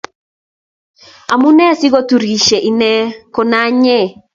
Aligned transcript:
Amunee 1.33 1.73
si 1.79 1.87
koturishe 1.93 2.57
inne 2.69 2.91
ko 3.33 3.41
nanyee 3.49 4.07